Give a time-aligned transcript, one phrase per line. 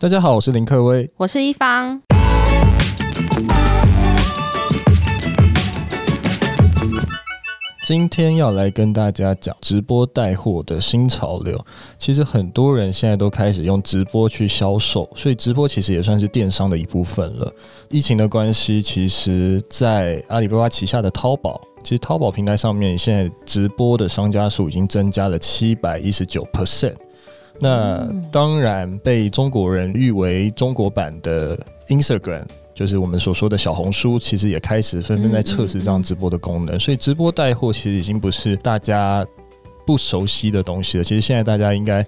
[0.00, 2.00] 大家好，我是林克威，我是一方。
[7.84, 11.58] 今天要来跟大家讲直播带货的新潮流。
[11.98, 17.52] 其实很多人现在都开始用直播去销售，所以直播其实也算是电商的一部分了。
[17.90, 26.94] 疫情的关系，其实在阿里巴巴旗下的淘宝，其实淘宝平台上面现在直播的商家数已经增加了七百一十九 percent。
[27.60, 32.44] 那当然被中国人誉为中国版的 Instagram。
[32.74, 39.26] 就是我们所说的小红书，其实也开始纷纷在测试这样直播的功能，所以直播带货其实已经不是大家
[39.84, 41.02] 不熟悉的东西了。
[41.02, 42.06] 其实现在大家应该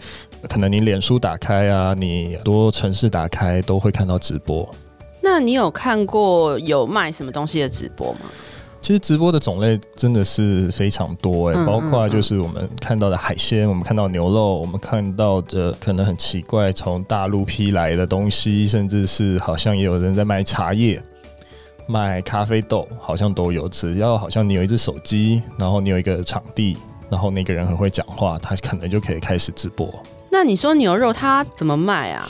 [0.49, 4.73] 可能你脸书打开啊，你多城市打开都会看到直播。
[5.21, 8.21] 那你有看过有卖什么东西的直播吗？
[8.83, 21.01] 其实直播的种类真的是非常多哎，包括就是我们看到的海鲜，我们看到牛肉，我们看到的可能很奇怪从大陆批来的东西，甚至是好像也有人在卖茶叶、
[21.87, 23.69] 卖咖啡豆，好像都有。
[23.69, 26.77] 只要好像你有一只手机，然后你有一个场地，
[27.11, 29.93] 然后那个人很会讲话，他可能就可以开始直播。
[30.31, 32.27] 那你说牛肉它怎么卖啊？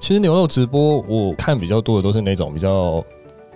[0.00, 3.02] 其实牛肉直播我看比较多的都是那种比较。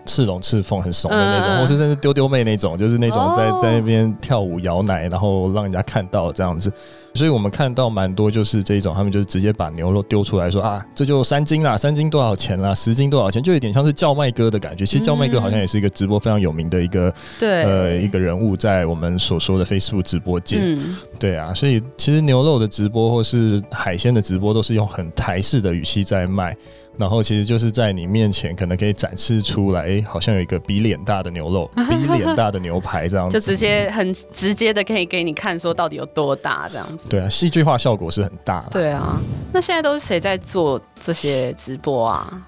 [0.09, 6.73] 赤龙赤凤很怂的那种，或是甚至丢丢妹那种，就是那种在在那边跳舞摇奶，然后让人家看到这样子。
[7.15, 14.87] 所以我们看到蛮多就是这种，他们就是直接把牛肉丢出来说啊，这就三斤啦，三斤多少钱啦，十斤多少钱，就有点像是叫卖哥的感觉。
[14.87, 20.61] 其实叫卖哥好像也是一个直播非常有名的一个对呃一个人物，在我们所说的 Facebook 直播间。
[20.63, 26.57] 嗯、对啊，所以其实牛肉的直播或是海鲜的直播都是用很台式的语气在卖。
[26.99, 37.07] 然后其实就是在你面前，可能可以展示出来，哎，好像有一个比脸大的牛肉， 比脸大的牛排这样子，就直接很直接的可以给你看，说到底有多大这样子。
[37.09, 38.71] 对啊，戏剧化效果是很大的。
[38.73, 39.21] 对啊，
[39.53, 42.45] 那现在都是谁在做这些直播啊？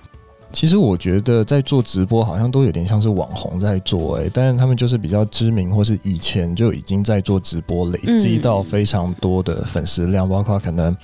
[0.53, 10.97] 其实我觉得在做直播好像都有点像是网红在做，哎，但是他们就是比较知名，或是以前就已经在做直播，累积到非常多的粉丝量，包括可能。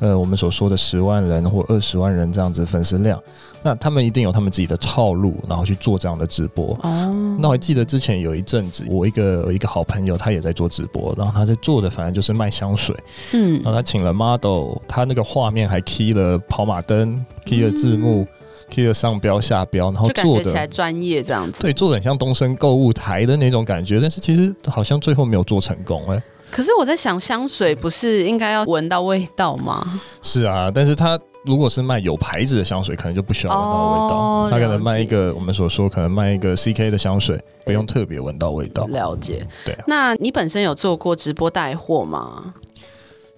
[0.00, 3.18] 呃，我们所说的十万人或二十万人这样子粉丝量，
[3.62, 6.76] 那他们一定有他们自己的套路，然后去做这样的直播。
[6.82, 12.94] 哦，那我还记得之前有一阵子，我一个一个好朋友，他也在做直播，然后他在做的反正就是卖香水。
[13.34, 18.26] 嗯，然后他请了 model，他那个画面还 key 了跑马灯，key 了字幕
[18.68, 21.60] ，key 了上标下标，然后做的起来专业这样子。
[21.62, 26.22] 对，做的很像东升购物台的那种感觉，但是其实好像最后没有做成功，欸，哎。
[26.50, 29.84] 可是我在想，香水不是应该要闻到味道吗？
[30.22, 34.16] 是啊，但是他如果是卖有牌子的香水，可能就不需要闻到味道。
[34.16, 38.84] 哦、他可能卖一个我们所说可能卖一个 CK 的香水，不用特别闻到味道。
[38.84, 39.46] 了解。
[39.64, 42.54] 对、啊，那你本身有做过直播带货吗？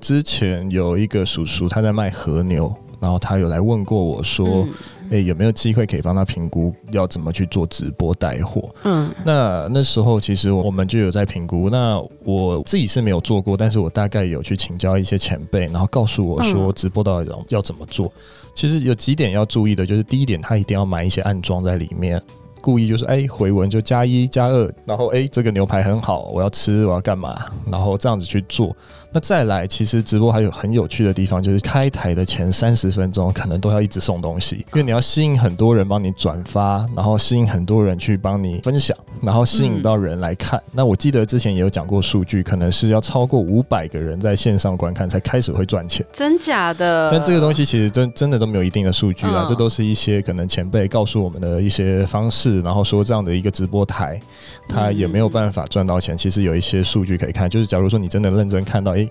[0.01, 2.75] 之前有一个叔叔他在卖和牛。
[2.99, 4.67] 然后他有来问过我说
[5.11, 11.69] ：“诶、有没有机会可以帮他评估要怎么去做直播带货？”嗯，那那时候其实我们就有在评估。
[11.71, 18.13] 那我自己是没有做过，但是我大概有去请教一些前辈，然后告诉我说直播到底要怎么做。
[18.55, 22.21] 其实有几点要注意的，就是第一点，他一定要买一些暗装在里面。
[22.67, 28.75] 故意就是哎、欸、回文就加一加二，然后哎、欸、这个牛排很好，我要吃，我要干嘛，然后这样子去做。
[29.13, 40.59] 那再来，其实直播还有很有趣的地方，就是开台的前三十分钟可能都要一直送东西，因为你要吸引很多人帮你转发，然后吸引很多人去帮你分享，然后吸引到人来看。
[40.67, 47.09] 嗯、那我记得之前也有讲过数据，可能是要超过五百个人在线上观看才开始会赚钱，真假的？
[47.13, 52.56] 但这个东西其实真真的都没有一定的数据啊，嗯、这都是一些可能前辈告诉我们的一些方式。
[52.63, 54.21] 然后说这样的一个直播台，
[54.69, 56.15] 他也没有办法赚到钱。
[56.15, 59.09] 嗯、其实有一些数据可以看，就是假如说你真的认真看到，诶，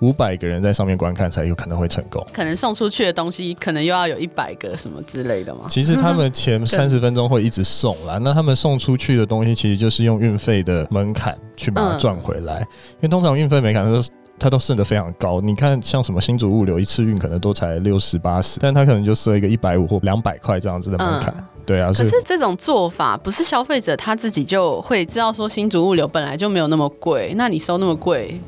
[0.00, 2.26] 五百个人在上面观看才有可能会成功。
[2.32, 5.66] 可能送出去的东西，可能又要有一百个什么之类的吗？
[5.68, 12.58] 其实他们前 三十分钟会一直送啦，那他们送出去的东西，其实就是用运费的门槛去把它赚回来。
[12.58, 14.02] 嗯、因为通常运费门槛都
[14.42, 15.40] 它都设得非常高。
[15.40, 21.32] 你看，像什么新竹物流一次运可能都才六十八十，但他可能就设一个一百五或两百块这样子的门槛。
[21.38, 28.40] 嗯对啊，可是这种做法不是消费者他自己就会知道说新竹物流本来就没有那么贵，那你收那么贵？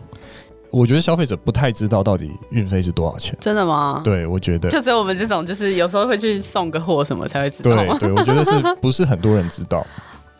[0.72, 3.38] 我觉得消费者不太知道到底运费是多少钱。
[3.40, 4.00] 真的吗？
[4.02, 7.76] 对，我觉得就只有我们这种，就是有时候会去送个货什么才会知道。
[7.76, 8.50] 对对，我觉得是
[8.82, 9.86] 不是很多人知道？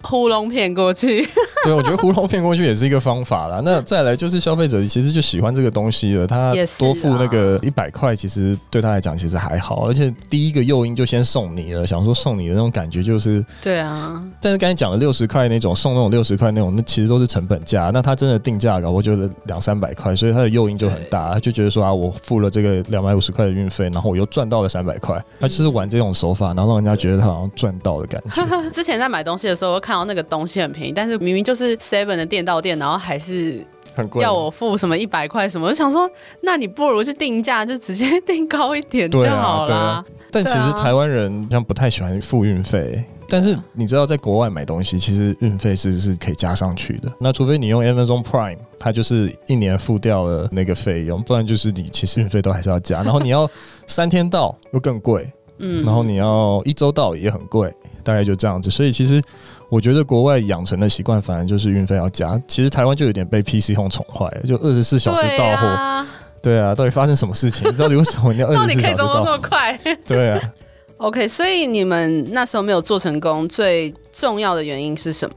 [0.04, 1.26] 糊弄骗过去。
[1.64, 3.60] 对，我觉得糊弄骗过去也是一个方法啦。
[3.64, 9.88] 那再来就是消费者其实就喜欢这个东西了，他多付那个一百块，其实对他来讲其实还好。
[9.88, 14.22] 而且第一个诱因就先送你了，想说送你的那种感觉就是对啊。
[14.40, 17.90] 但是刚才讲的六十块那种送那种六十块那种，那其实都是成本价。
[17.92, 28.44] 那他真的定价高，我觉得两三百块，所以他的诱因就很大，他就觉得说啊，我付了这个两百五十块的运费，然后我又赚到了三百块，他就是玩这种手法，然后让人家觉得他好像赚到的感觉。
[28.70, 33.64] 之前在买东西的时候，我看到那个东西很便宜，但是明明就是 Seven 的店到店，然后还是
[33.94, 36.08] 很贵，要我付什么一百块什么，我就想说，
[36.40, 39.74] 那你不如去定价，就直接定高一点就好了。
[39.74, 40.04] 啊啊。
[40.30, 43.04] 但其实台湾人像不太喜欢付运费。
[43.26, 47.10] 但是你知道，在国外买东西，其实运费是是可以加上去的。
[47.18, 53.02] 那除非你用 Amazon Prime，它就是一年付掉了那个费用，不然就是你其实运费都还是要加。
[53.02, 53.48] 然后你要
[53.88, 58.68] 三天到又更贵，嗯，然后你要一周到也很贵，大概就这样子。
[58.68, 59.22] 所以其实
[59.68, 62.40] 我觉得国外养成的习惯，反而就是运费要加。
[62.46, 65.62] 其实台湾就有点被 PC Home 宠坏了，就二十四小时到货。
[65.62, 66.06] 对啊，
[66.42, 67.66] 对啊，到底发生什么事情？
[67.70, 68.82] 你 到底为什么你要二十四小时到？
[68.82, 69.80] 到底可以怎么那么快？
[70.06, 70.40] 对啊。
[70.98, 75.34] OK，所以你们那时候没有做成功，最重要的原因是什么？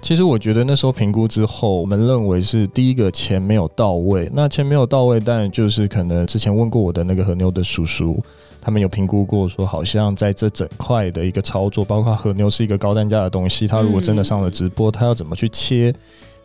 [0.00, 4.30] 其实我觉得那时候评估之后，我们认为是第一个钱没有到位。
[4.32, 8.22] 那钱没有到位，当然就是可能之前问过我的那个和牛的叔叔，
[8.60, 15.92] 他们有评估过，说好像在这整块的一个操作，包括和牛是一个高单价的东西，他如果真的上了直播，他要怎么去切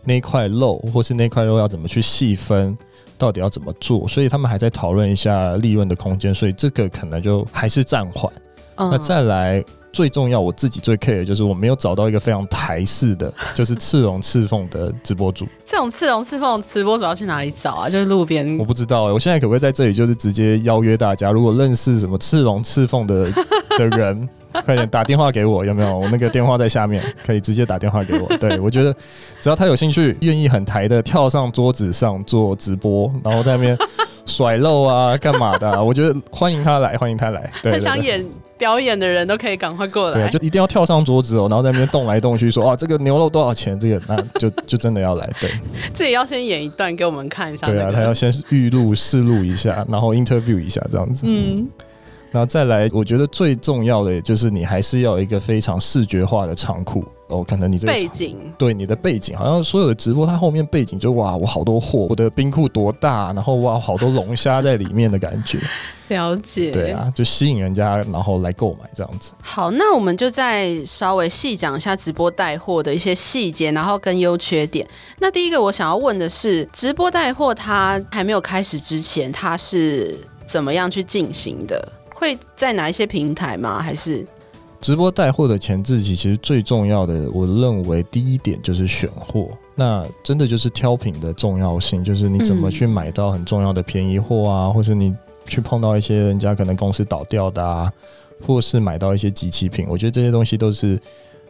[0.04, 2.78] 那块肉，或是那块肉要怎么去细分，
[3.18, 4.08] 到底要怎么做？
[4.08, 8.32] 所以他们还在讨论一下利润的空间，所以这个可能就还是暂缓。
[8.76, 15.48] 那再来最重要，我自己最 care 的就是我没有找到一个非常台式的， 就是赤龙赤凤的直播主。
[15.64, 17.88] 这种赤龙赤凤直播主要去哪里找啊？
[17.90, 18.58] 就是路边？
[18.58, 23.32] 我不知道我现在可不可以在这里就是直接邀约大家，如果认识什么赤龙赤凤的
[23.78, 24.28] 的人，
[24.66, 25.96] 快点打电话给我，有没有？
[25.96, 28.28] 我那个电话在下面，可以直接打电话给我。
[28.38, 28.92] 对，我觉得
[29.40, 33.78] 只要他有兴趣，愿意很台的跳上桌子上做直播，然后在那边
[34.26, 35.82] 甩肉啊，干嘛的、啊？
[35.82, 37.52] 我觉得欢迎他来，欢迎他来。
[37.62, 38.26] 很想演。
[38.58, 43.80] 表演的人都可以赶快过来，对，就一定要跳上桌子哦，然后在那边动来动去，说啊，这个牛肉多少钱？
[43.80, 45.50] 这个那就 就真的要来，对，
[45.94, 51.68] 自己要先演一段给我们看一下，对啊，他要先预录试录一下，然后 interview 一下这样子，嗯，
[52.32, 57.04] 然后再来，我觉得最重要的就是你还是要有一个非常视觉化的场库。
[57.34, 65.60] 哦，可能你这个背景，对你的背景，好像所有的直播，它后面背景就哇，我好多货，我的冰库多大，然后哇，好多龙虾在里面的感觉。
[66.10, 69.32] 了解，对啊，就吸引人家，然后来购买这样子。
[69.42, 74.88] 好，那我们就再稍微细讲一下直播带货的一些细节，然后跟优缺点。
[75.20, 80.16] 那第一个我想要问的是，直播带货它还没有开始之前，它是
[80.46, 81.92] 怎么样去进行的？
[82.14, 83.82] 会在哪一些平台吗？
[83.82, 84.26] 还是？
[84.84, 89.48] 直播带货的前置期，其实最重要的，我认为第一点就是选货。
[89.76, 95.16] 那真的就是挑品的重要性，就是你怎么去买到很重要的便宜货啊，或是你
[95.48, 97.90] 去碰到一些人家可能公司倒掉的啊，
[98.46, 99.88] 或是买到一些集齐品。
[99.90, 101.00] 我觉得这些东西都是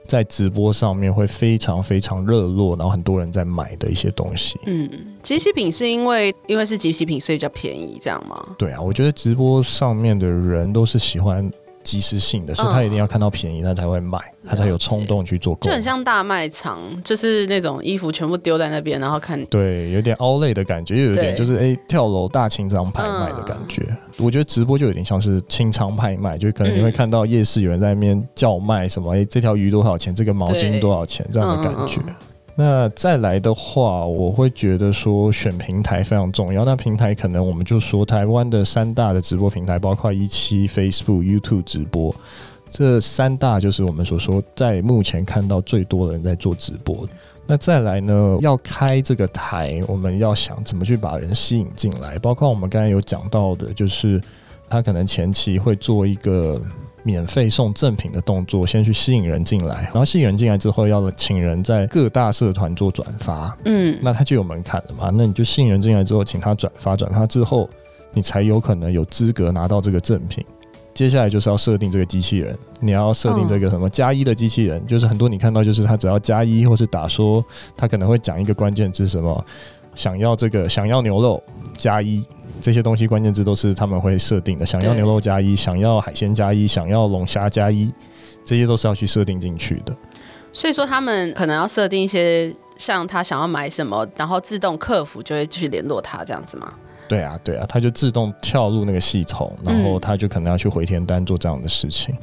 [0.08, 4.60] 在直播上面会非常非常热络，然后很多人在买的一些东西。
[4.68, 4.88] 嗯，
[5.24, 8.46] 集齐品是因为因为是集齐品，所以叫便宜，这样吗？
[8.60, 11.52] 对啊，我觉得直播上面的人都是喜欢。
[11.84, 15.68] 即时性的，所以他一定要看到便宜，他才会买，他才有冲动去做购。
[15.68, 19.44] 就很像大卖场，就是那种衣服全部丢在那边，然后看。
[19.48, 23.84] 对，有点 outlet 的感觉，又有点就是哎、欸、跳楼大清仓拍卖的感觉。
[23.90, 30.16] 嗯、我觉得直播就有点像是清仓拍卖，就可能你会看到夜市有人在那边叫卖什么，哎、欸，这条鱼多少钱？
[30.16, 31.28] 这个毛巾多少钱？
[31.32, 32.00] 这样的感觉。
[32.08, 32.16] 嗯
[32.56, 36.64] 那再来的话，我会觉得说选平台非常重要。
[36.64, 42.14] 那平台可能我们就说台湾的三大的直播平台，包括一期、Facebook、YouTube 直播，
[42.70, 47.08] 这三大就是我们所说在目前看到最多的人在做直播。
[47.48, 54.22] 那再来呢，要开这个台，我们要想怎么去把人吸引进来，包括我们刚才有讲到的，就是
[54.70, 56.62] 他可能前期会做一个。
[57.04, 65.12] 免费送赠品的动作，先去吸引人进来，然后吸引人进来之后，要请人在各大社团做转发，嗯，那他就有门槛了嘛。
[65.14, 67.70] 那你就吸引人进来之后，请他转发，转发之后，
[68.14, 70.44] 你才有可能有资格拿到这个赠品。
[70.94, 77.44] 接下来就是要设定这个机器人，你要设定这个什么加一的机器人，哦，就是很多你看到就是他只要加一，或是打说
[77.76, 79.46] 他可能会讲一个关键字什么，
[79.96, 81.44] 想要这个想要牛肉
[81.78, 82.24] 加一。
[82.64, 87.94] 这些东西关键字都是他们会设定的，想要牛肉加一，想要海鲜加一，想要龙虾加一，
[88.46, 89.94] 这些都是要去设定进去的。
[90.54, 96.74] 所以说，他们可能要设定一些，像他想要买什么，然后自动客服就会继续联络他这样子吗？
[97.10, 102.16] 对啊，对啊，他就自动跳入那个系统，然后他就可能要去回填单做这样的事情。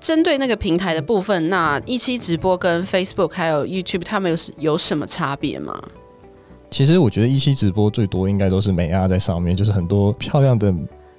[0.00, 5.80] 针对那个平台的部分，那一期直播跟 Facebook 还有 YouTube，他们有有什么差别吗？
[6.70, 10.74] 其实我觉得一期直播最多应该都是美亚在上面，就是很多漂亮的。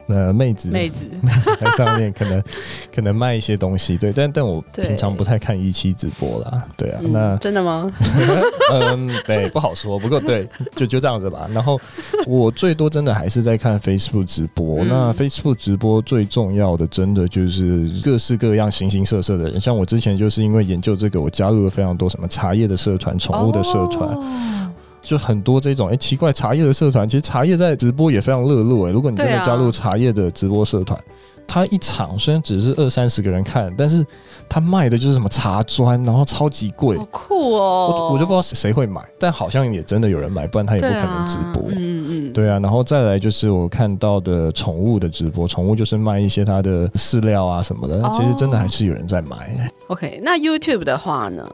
[0.10, 2.42] 呃，妹子，妹子，妹子在上面可能
[2.96, 7.92] 可能卖一些东西，对，但但我平常不太看一期直播啦，对啊，嗯、那真的吗？
[8.72, 11.46] 嗯，对，不好说，不过对，就就这样子吧。
[11.52, 11.78] 然后
[12.26, 24.08] 我最多真的还是在看 Facebook 直播，嗯、那 Facebook 直播最重要的，真的就是各式各样、形形色色的人，像我之前就是因为研究这个，我加入了非常多什么茶叶的社团、宠物的社团。
[24.08, 24.67] 哦
[25.08, 28.92] 就很多这种哎、欸、奇怪茶叶的社团，其实茶叶在直播也非常热络哎。
[28.92, 31.02] 如果你真的加入茶叶的直播社团，
[31.48, 34.06] 它、啊、一场虽然只是二三十个人看，但是
[34.50, 37.88] 它卖的就是什么茶砖，然后超级贵，好酷哦！
[37.90, 41.64] 我我就不知道谁会买，但好像也真的有人买，不然他也不可能直播。
[41.72, 42.60] 嗯嗯，对啊。
[42.60, 49.72] 然后再来就是我看到的宠物的直播，宠物就是卖一些它的饲料啊什么的，其实真的还是有人在买。
[49.88, 51.50] OK，那 YouTube 的话呢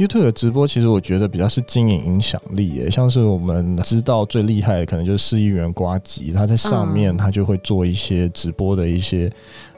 [0.00, 9.30] ？YouTube 的直播其实我觉得比较是经营影响力耶，像是我们知道最厉害的可能就是市议员瓜吉，他在上面他就会做一些直播的一些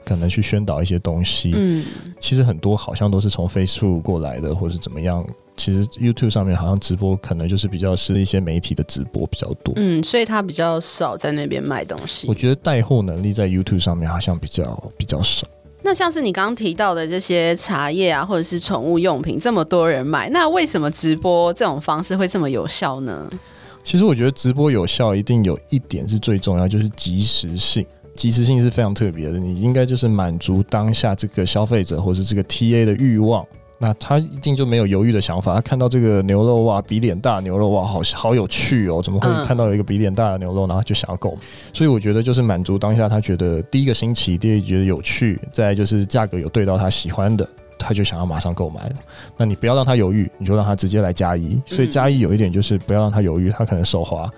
[0.05, 1.53] 可能去宣导一些东西。
[1.57, 1.85] 嗯，
[2.21, 5.27] 其实很多好像都是从 Facebook 过来的，或是怎么样。
[5.55, 9.75] 其实 YouTube 上面好像直播可能就是比较是一些媒体的直播比较多。
[9.77, 12.27] 嗯，所以他比较少在那边卖东西。
[12.27, 15.47] 我觉得带货能力在 YouTube 上面好像比较比较少。
[15.85, 23.29] 那像是你刚刚提到的这些茶叶啊，或者是宠物用品，这么多人买，那为什么直播这种方式会这么有效呢？
[23.83, 27.85] 其实我觉得直播有效，一定有一点是最重要，就是及时性。
[28.15, 33.45] 及时性是非常特别的，你应该就是满足当下这个消费者或是这个 TA 的欲望。
[33.83, 41.39] 那他一定就没有犹豫的想法，他看到这个牛肉哇，比脸大牛肉哇，好好有趣哦，怎么会看到有一个比脸大的牛肉，然后就想要购买？
[41.73, 47.45] 所以我觉得就是满足当下他觉得第一个新奇，第二觉得有趣，再来就是价格有对到他喜欢的，
[47.77, 48.95] 他就想要马上购买了。
[49.37, 51.61] 那你不要让他犹豫，你就让他直接来加一。
[51.67, 54.31] 所以加一有一点就是不要让他犹豫，他可能手滑。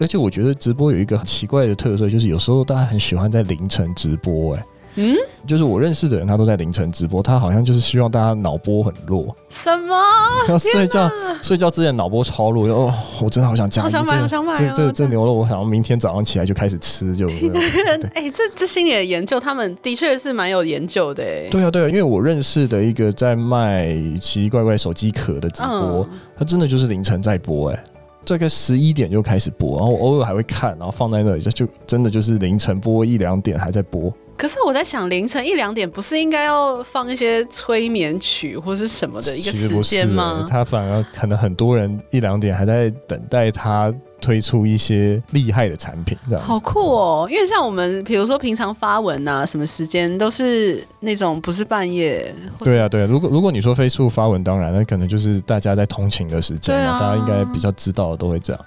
[0.00, 4.62] 而且我觉得直播有一个很奇怪的特色，就是有时候大家很喜欢在凌晨直播，诶。
[4.96, 5.14] 嗯，
[5.46, 9.34] 就是我认识的人，他都在凌晨直播，他好像就是希望大家脑波很弱。
[9.50, 9.94] 什么？
[10.48, 11.10] 要睡觉，
[11.42, 12.66] 睡觉之前脑波超弱。
[12.68, 14.54] 哦，我真的好想加好，想买，好想买。
[14.56, 17.26] 这这这牛肉，我想要明天早上起来就开始吃，就。
[18.14, 21.22] 哎、欸，这这心理的研究，他们的确是蛮有研究的。
[21.22, 23.88] 哎，对啊，对啊，因为我认识的一个在卖
[24.20, 27.84] 奇奇怪怪手机壳的直播，嗯、他真的就是凌晨在播，哎，
[28.24, 34.12] 大概十一点就开始播，然后我偶尔还会看，然后放在那里，就就真的就是凌晨播一两点还在播。
[34.36, 40.44] 可是我在想，凌晨一两点不是应该要放一些催眠曲或是什么的一个时间吗？
[40.48, 47.28] 他反而可能很多人一两点还在等待他推出一些厉害的产品，这样好酷哦！
[47.30, 52.34] 因为像我们比如说平常发文啊，什么时间都是那种不是半夜。
[52.58, 53.06] 对啊，对啊。
[53.06, 58.64] 如果如果你说 Facebook 发文，当然那可能就是大家在通勤的时间嘛，啊、大家应该比较知道的都会这样。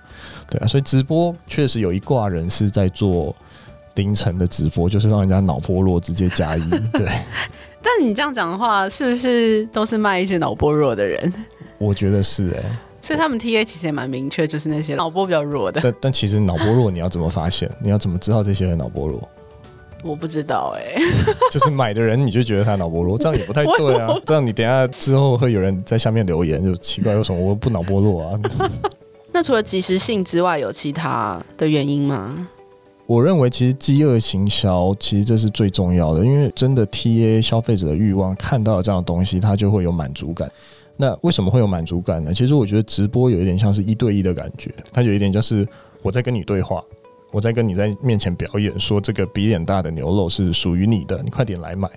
[0.50, 3.36] 对啊，所以直播确实有一挂人是在做。
[4.00, 6.70] 凌晨的直播就是让人家脑波弱，直接加一。
[6.94, 7.06] 对，
[7.84, 11.34] 但你这样讲的话，是不是都是卖一些脑波弱的人？
[11.78, 15.82] 我觉得是哎、欸，所以他们 TA 其实也蛮明确，就是那些脑波比较弱的。
[15.84, 17.70] 但但其实脑波弱，你要怎么发现？
[17.84, 19.22] 你要怎么知道这些人脑波弱？
[20.02, 21.04] 我不知道哎、欸，
[21.52, 24.16] 就是买的人你就觉得他脑波弱，这样也不太对啊。
[24.26, 28.40] 这样你等下之后会有人在下面留言，就奇怪为什么我不脑波弱啊？
[29.34, 32.48] 那 除了即时性之外，有其他的原因吗？
[33.10, 40.48] 我认为其实饥饿行销其实这是最重要的，因为真的 TA 消费者的欲望看到这样的东西，他就会有满足感。
[40.96, 42.32] 那为什么会有满足感呢？
[42.32, 45.68] 其实我觉得直播有一点像是一对一的感觉，它有一点就是
[46.04, 46.84] 我在跟你对话，
[47.32, 51.90] 我在跟你在面前表演，说这个比脸大的牛肉是属于你的，你快点来买。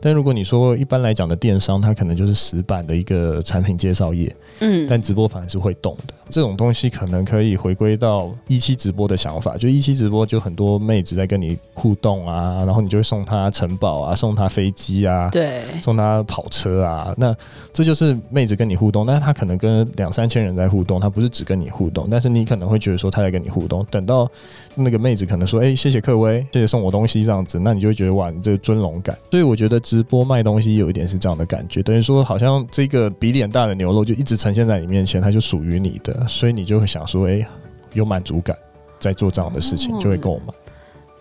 [0.00, 6.14] 但如果你说一般来讲的电商，它可能就是死板的一个产品介绍页，嗯，但直播反而是会动的。
[6.30, 17.34] 这种东西可能可以回归到一期直播的想法，就一期直播就很多妹子在跟你互动啊，然后你就会送她城堡啊，送她飞机啊，对，送她跑车啊，那
[17.72, 19.06] 这就是妹子跟你互动。
[19.06, 23.84] 但是她可能跟两三千人在互动，她不是只跟你互动，但是你可能会觉得说她在跟你互动。
[23.90, 24.30] 等到
[24.74, 29.16] 那个妹子可能说，哎、欸，谢谢克威，谢谢送我东西这样子，那你就会觉得哇，你这个尊荣感。
[29.30, 36.28] 所以我觉得直播卖东西有一点是这样的感觉，等于说好像这个比脸大的牛肉就一直呈现在你面前，它就属于你的。
[36.28, 37.46] 所以你就会想说，哎、欸，
[37.94, 38.54] 有满足感，
[38.98, 40.52] 在做这样的事情，就会购买。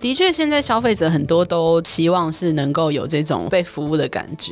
[0.01, 4.51] 的确，现在消费者很多都期望是能够有这种被服务的感觉。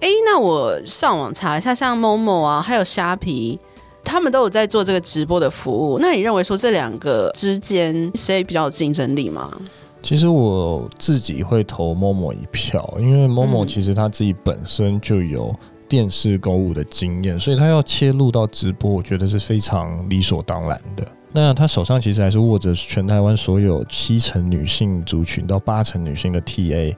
[0.00, 3.60] 哎、欸，那我上网查一下，像 Momo 啊，还有虾皮，
[4.02, 6.00] 他们都有在做这个直播的服务。
[6.00, 9.56] 那你认为说这两个之间谁比较有竞争力吗？
[10.02, 15.54] 其实我自己会投 Momo 一票，因为 Momo 其实他自己本身就有
[15.88, 21.06] 电视购物的经验，所以他要切入到直播，我觉得是非常理所当然的。
[21.32, 26.94] 那他手上其实还是握着全台湾所有七成女性族群到八成女性的 TA。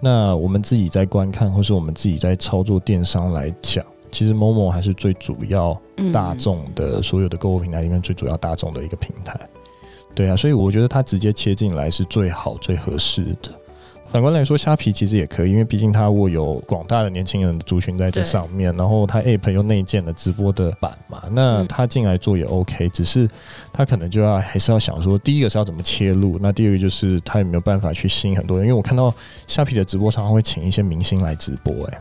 [0.00, 5.80] 那我们自己在观看，或是我们自己在操作电商来讲，其实 Momo 还是最主要
[6.12, 9.38] 大众的所有的购物平台里面最主要大众的一个平台。
[10.14, 13.50] 对啊，所以我觉得它直接切进来是最好、最合适的。
[14.06, 23.30] 反观来说，虾皮其实也可以，因为毕竟它握有广大的年轻人的族群在这上面，然后它 App 又内建了直播的版嘛，那它进来做也 OK，只是
[23.72, 29.14] 它可能就要还是要想说，第一个是要怎么切入，那第二个就是它有没有办法去吸引很多人，因为我看到
[29.46, 32.00] 虾皮的直播常常会请一些明星来直播、欸，哎，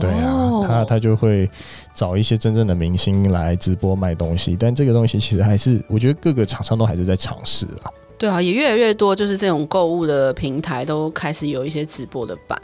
[0.00, 1.48] 对啊，他他就会。
[1.94, 7.86] 找一些真正的明星来直播卖东西，但这个东西其实还是我觉得各个厂商都还是在尝试啊。
[8.18, 12.60] 对啊，也越来越多，就是这种购物的平台都开始有一些直播的版。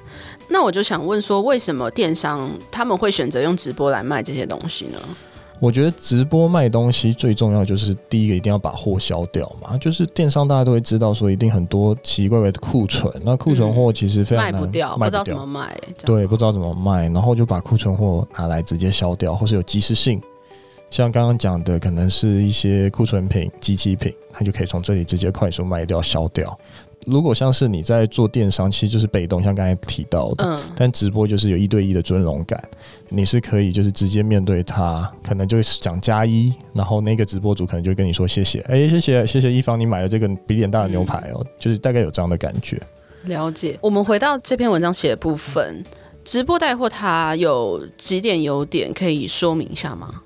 [0.49, 4.99] 那我就想问说，为什么电商他们会选择用直播来卖这些东西呢？
[5.61, 20.21] 我觉得直播卖东西最重要就是第一个一定要把货销掉嘛，就是电商大家都会知道说一定很多奇奇怪怪的库存，那库存货其实非常卖不掉，不知道怎么卖，对，不知道怎么卖，然后就把库存货拿来直接销掉，或是有及时性，
[20.91, 26.59] 像刚刚讲的可能是一些库存品、机器品，它就可以从这里直接快速卖掉、销掉。
[27.07, 30.45] 如果像是你在做电商，其实就是被动，像刚才提到的。
[30.45, 30.61] 嗯。
[30.77, 32.63] 但直播就是有一对一的尊荣感，
[33.09, 42.79] 你是可以就是直接面对他，可能就会讲加一，然后那个直播主可能就跟你说谢谢，哎、欸，谢谢谢谢一方，你买了这个比脸大的牛排哦、喔，嗯、就是大概有这样的感觉。
[43.23, 43.79] 了解。
[43.81, 45.83] 我们回到这篇文章写的部分，
[46.23, 50.21] 直播带货它有几点优点，可以说明一下吗？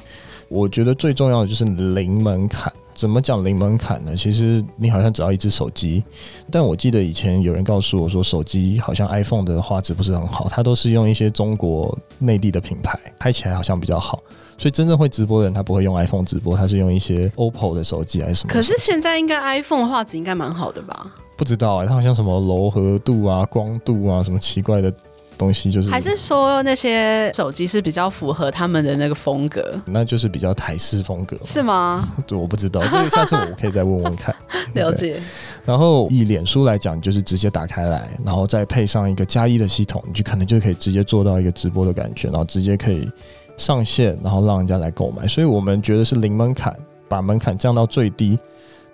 [0.48, 2.72] 我觉得最重要的就是零门槛。
[2.94, 4.14] 怎么讲零门槛呢？
[4.16, 6.04] 其实你好像只要一只手机，
[6.48, 14.22] 但我记得以前有人告诉我说，手机好像 iPhone 的画质不是很好，它都是用一些中国内地的品牌，拍起来好像比较好。
[14.56, 18.52] 所以真正会直播的人，他不会用 iPhone 直播，他是用一些 OPPO 的手机还是什么？
[18.52, 21.12] 可是现在应该 iPhone 画质应该蛮好的吧？
[21.36, 24.94] 不知道哎、欸，它好像什么柔和度啊、光度啊，什么奇怪的。
[25.36, 29.78] 东西就是，还是说那些手机是比较符合他们的那个风格？
[29.86, 32.08] 那就是比较台式风格，是吗？
[32.26, 34.34] 对，我不知道，这个下次我可以再问问看。
[34.74, 35.20] 了解。
[35.64, 43.08] 然后以脸书来讲，就是直接打开来，然后再配上一个加一的系统，你就可能就可以直接做到一个直播的感觉，然后直接可以
[43.56, 45.26] 上线，然后让人家来购买。
[45.26, 46.75] 所以我们觉得是零门槛，
[47.08, 48.38] 把门槛降到最低。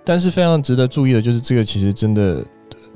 [0.03, 2.45] 但是非常值得注意的就是，这个其实真的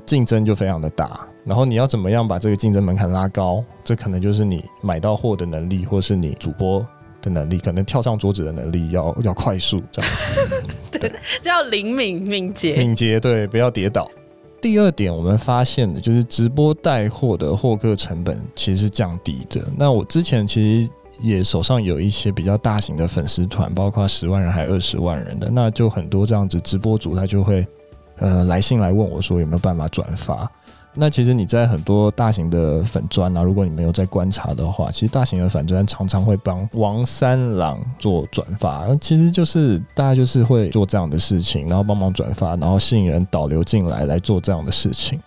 [0.05, 1.19] 竞争就非常的大。
[1.45, 3.63] 然后你要怎么样把这个竞争门槛拉高？
[3.83, 6.85] 这可能就是你买到货的能力，或是你主播
[7.21, 10.63] 的能力，可能跳上桌子的能力要要快速这样子。
[10.99, 11.11] 对，
[11.43, 12.75] 叫灵敏敏捷。
[12.75, 14.09] 敏捷，对，不要跌倒。
[14.59, 19.63] 第二点，我们发现的就是直播带货的获客成本其实是降低的。
[19.77, 20.89] 那我之前其实
[21.21, 27.67] 也手上有一些比较大型的粉丝团，包括十万人还二十万人的，那就很多这样子直播主他就会
[28.17, 30.51] 呃来信来问我说有没有办法转发。
[30.97, 45.19] 那其实你在很多大型的粉专啊，如果你没有在观察的话，其实大型的粉专常常会帮王三郎做转发，其实就是大家就是会做这样的事情，然后帮忙转发，然后吸引人导流进来来做这样的事情。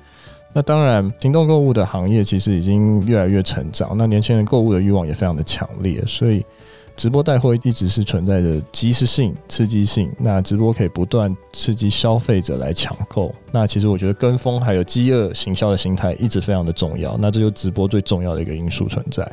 [0.53, 6.45] 那当然，行动购物的行业其实已经越来越成长，那年轻人购物的欲望也非常的强烈，所以。
[6.99, 10.11] 直播带货一直是存在着即时性、刺激性。
[10.19, 13.33] 那直播可以不断刺激消费者来抢购。
[13.53, 17.17] 那其实我觉得跟风还有饥饿行销的心态一直非常的重要。
[17.17, 19.25] 那这就直播最重要的一个因素存在。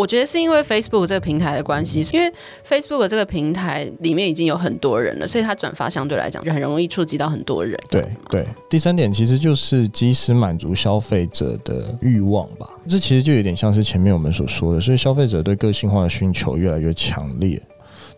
[0.00, 2.32] 我觉得是因为 Facebook 这个平台的关系，因为
[2.66, 7.78] Facebook 这个平台里面已经有很多人了，所以它转发相对来讲就很容易触及到很多人。
[7.90, 8.46] 对对。
[8.70, 12.70] 第三点其实就是及时满足消费者的欲望吧。
[12.88, 17.60] 这其实就有点像是前面我们所说的，所以消费者对个性化的需求越来越强烈。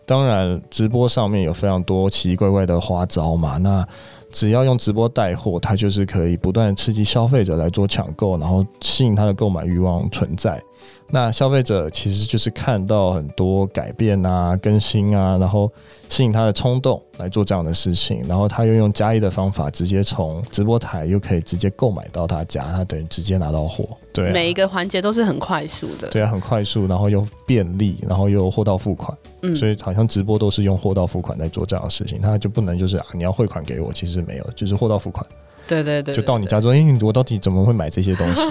[0.05, 3.57] 当然，直播上面有非常多奇奇怪怪的花招嘛。
[3.57, 3.85] 那
[4.31, 10.61] 只要用直播带货，它就是可以不断刺激消费者来做抢购，然后吸引他的购买欲望存在。
[11.09, 15.71] 那消费者其实就是看到很多改变啊、更新啊，然后
[16.09, 23.87] 吸引他的冲动来做这样的事情，然后他又用加一的方法，直接从直播台又可以直接购买到他家，他等于直接拿到货。
[24.11, 26.07] 对啊，每一个环节都是很快速的。
[26.09, 29.15] 对啊，很快速，然后又便利，然后又货到付款。
[29.41, 35.25] 嗯，所以好像直播都是用货到付款在做这样的事情，他就不能就是啊，你要汇款给我，其实没有，就是货到付款。
[35.67, 38.41] 对对对，就到你家之后，哎，我到底怎么会买这些东西？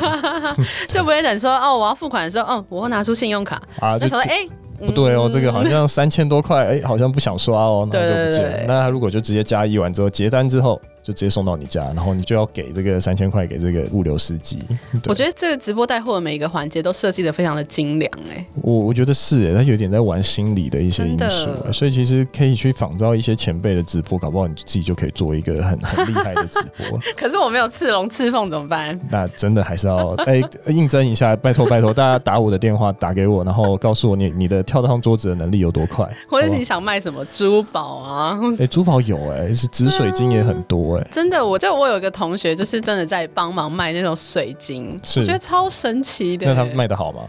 [0.89, 4.47] 就不会等说哦，我要付款的时候，哦，我会拿出信用卡啊，就说哎，
[4.81, 8.65] 不对哦，这个好像三千多块，哎，好像不想刷哦，那就不见了。
[8.67, 14.63] 那他如果就直接加一完之后结单之后，就直接送到你家，然后你就要给这个三千块给这个物流司机。
[15.07, 18.47] 我觉得这个直播带货的每一个环节都设计的非常的精良哎、欸。
[18.63, 26.99] 我我觉得是哎，他有点在玩心理的一些因素，所以其实可以去仿照一些前辈的直播，搞不好你自己就可以做一个很 很厉害的直播。
[27.17, 28.99] 可是我没有刺龙刺凤怎么办？
[29.11, 38.39] 那真的还是要哎应征一下，拜托拜托大家打我的电话打给我，然后告诉我你你的跳得上桌子的能力有多快，或者是你想卖什么珠宝啊？
[38.61, 46.55] 哎，珠宝有哎、欸，是紫水晶也很多哎、欸，真的，我就我有一个同学就是真的在帮忙卖那种水晶，我觉得超神奇的、欸。
[46.55, 47.23] 那他卖的好吗？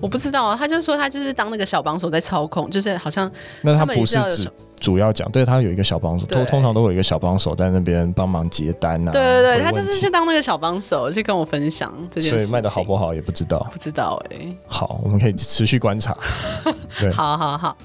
[0.00, 9.12] 我不知道啊，他就说他就是当那个小帮手在操控，就是好像那他不是只主要讲，对他有一个小帮手，都通常都有一个小帮手在那边帮忙接单啊。
[9.12, 12.38] 对对对，他就是去当那个小帮手，去跟我分享这件事。
[12.40, 14.56] 所以卖的好不好也不知道，不知道哎、欸。
[14.66, 16.16] 好，我们可以持续观察。
[16.98, 17.76] 对，好好好。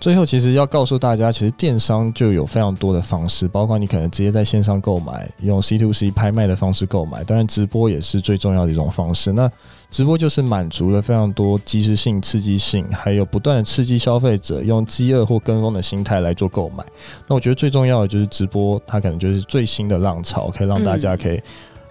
[0.00, 9.32] 最后，其实要告诉大家，其实电商就有非常多的方式，包括你可能直接在线上购买，用 C to C 拍卖的方式购买，当然直播也是最重要的一种方式。
[9.32, 9.50] 那
[9.90, 16.84] 直播就是满足了非常多即时性、刺激性，还有不断的刺激消费者用饥饿或跟风的心态来做购买。
[17.26, 21.42] 那我觉得最重要的就是直播，它可能就是最新的浪潮，可以让大家可以、嗯。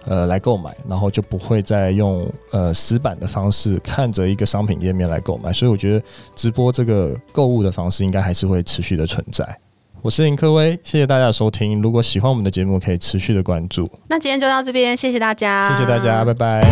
[0.08, 6.02] 呃，来购买，然后就不会再用呃死板的方式看着一个商品页面来购买，所以我觉得
[6.34, 9.46] 直播这个购物的方式应该还是会持续的存在。
[10.00, 11.82] 我是林科威，谢谢大家的收听。
[11.82, 13.90] 如果喜欢我们的节目，可以持续的关注。
[14.08, 16.62] 那今天就到这边，谢谢大家，谢谢大家，拜拜。